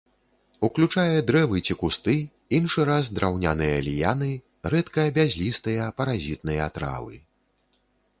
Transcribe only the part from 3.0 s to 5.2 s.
драўняныя ліяны, рэдка